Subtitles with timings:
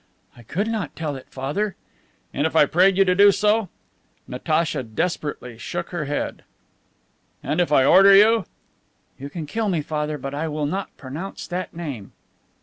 [0.35, 1.75] "I could not tell it, Father."
[2.33, 3.69] "And if I prayed you to do so?"
[4.27, 6.43] Natacha desperately shook her head.
[7.43, 8.45] "And if I order you?"
[9.19, 12.13] "You can kill me, Father, but I will not pronounce that name."